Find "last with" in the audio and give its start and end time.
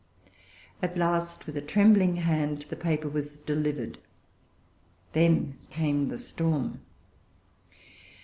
0.97-1.55